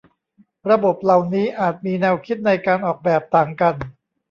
[0.69, 3.75] ระบบเหล่านี้อาจมีแนวคิดในการออกแบบต่างกัน